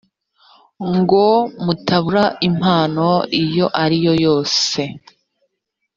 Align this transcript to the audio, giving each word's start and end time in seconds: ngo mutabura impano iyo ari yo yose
ngo 0.97 1.25
mutabura 1.63 2.25
impano 2.49 3.07
iyo 3.43 3.65
ari 3.83 3.97
yo 4.05 4.13
yose 4.25 4.81